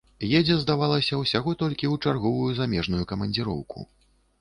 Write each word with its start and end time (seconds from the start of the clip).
Едзе, 0.37 0.55
здавалася, 0.63 1.19
усяго 1.25 1.55
толькі 1.65 1.85
ў 1.93 2.09
чарговую 2.09 2.51
замежную 2.63 3.03
камандзіроўку. 3.15 3.89